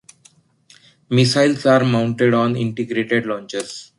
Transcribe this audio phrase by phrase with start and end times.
[1.11, 3.89] Missiles are mounted on integrated launchers.